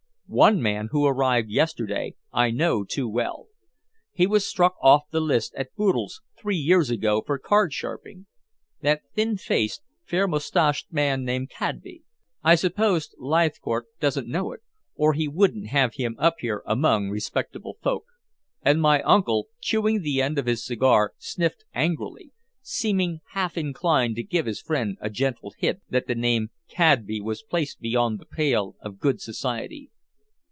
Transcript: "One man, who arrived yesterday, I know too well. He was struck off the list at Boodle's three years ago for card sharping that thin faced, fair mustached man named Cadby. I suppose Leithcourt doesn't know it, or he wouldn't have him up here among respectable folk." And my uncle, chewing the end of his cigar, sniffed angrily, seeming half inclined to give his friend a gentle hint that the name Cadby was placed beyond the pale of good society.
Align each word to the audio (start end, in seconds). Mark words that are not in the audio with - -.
"One 0.33 0.61
man, 0.61 0.87
who 0.91 1.05
arrived 1.05 1.49
yesterday, 1.49 2.15
I 2.31 2.51
know 2.51 2.85
too 2.85 3.09
well. 3.09 3.47
He 4.13 4.25
was 4.25 4.47
struck 4.47 4.75
off 4.81 5.09
the 5.11 5.19
list 5.19 5.53
at 5.55 5.75
Boodle's 5.75 6.21
three 6.39 6.55
years 6.55 6.89
ago 6.89 7.21
for 7.21 7.37
card 7.37 7.73
sharping 7.73 8.27
that 8.79 9.01
thin 9.13 9.35
faced, 9.35 9.81
fair 10.05 10.29
mustached 10.29 10.89
man 10.89 11.25
named 11.25 11.49
Cadby. 11.49 12.03
I 12.45 12.55
suppose 12.55 13.13
Leithcourt 13.17 13.87
doesn't 13.99 14.29
know 14.29 14.53
it, 14.53 14.61
or 14.95 15.11
he 15.11 15.27
wouldn't 15.27 15.67
have 15.67 15.95
him 15.95 16.15
up 16.17 16.35
here 16.39 16.63
among 16.65 17.09
respectable 17.09 17.75
folk." 17.83 18.05
And 18.61 18.81
my 18.81 19.01
uncle, 19.01 19.49
chewing 19.59 20.01
the 20.01 20.21
end 20.21 20.37
of 20.39 20.45
his 20.45 20.63
cigar, 20.63 21.13
sniffed 21.17 21.65
angrily, 21.73 22.31
seeming 22.61 23.19
half 23.33 23.57
inclined 23.57 24.15
to 24.15 24.23
give 24.23 24.45
his 24.45 24.61
friend 24.61 24.97
a 25.01 25.09
gentle 25.09 25.53
hint 25.57 25.81
that 25.89 26.07
the 26.07 26.15
name 26.15 26.51
Cadby 26.69 27.19
was 27.19 27.43
placed 27.43 27.81
beyond 27.81 28.17
the 28.17 28.25
pale 28.25 28.77
of 28.79 28.97
good 28.97 29.19
society. 29.19 29.89